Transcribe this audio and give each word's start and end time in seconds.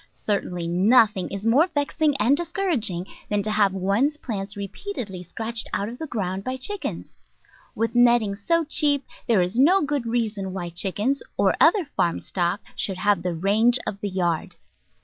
Certainly 0.13 0.67
nothing 0.67 1.29
is 1.29 1.45
more 1.45 1.67
vexing 1.67 2.17
and 2.17 2.35
discouraging 2.35 3.05
than 3.29 3.43
to 3.43 3.51
have 3.51 3.71
one's 3.71 4.17
plants 4.17 4.57
repeatedly 4.57 5.21
scratched 5.21 5.69
out 5.73 5.89
of 5.89 5.99
the 5.99 6.07
ground 6.07 6.43
by 6.43 6.57
chickens. 6.57 7.13
With 7.75 7.93
net 7.93 8.19
ting 8.21 8.35
so 8.35 8.63
cheap 8.63 9.05
there 9.27 9.43
is 9.43 9.59
no 9.59 9.79
good 9.83 10.07
reason 10.07 10.53
why 10.53 10.69
chickens, 10.69 11.21
or 11.37 11.55
other 11.61 11.85
farm 11.85 12.19
stock, 12.19 12.61
should 12.75 12.97
have 12.97 13.21
the 13.21 13.35
range 13.35 13.77
of 13.85 14.01
the 14.01 14.09
yard. 14.09 14.55